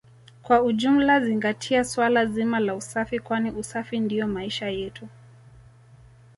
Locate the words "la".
2.59-2.75